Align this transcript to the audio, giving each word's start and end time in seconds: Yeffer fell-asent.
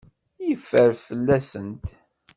Yeffer 0.47 0.91
fell-asent. 1.05 1.85